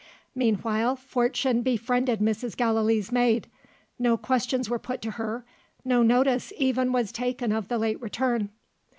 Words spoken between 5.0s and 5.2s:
to